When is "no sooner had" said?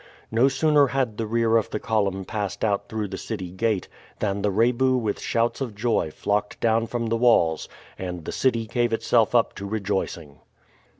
0.31-1.17